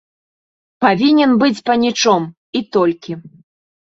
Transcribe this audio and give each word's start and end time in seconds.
Павінен 0.85 1.31
быць 1.43 1.63
панічом, 1.69 2.23
і 2.61 2.61
толькі. 2.79 3.11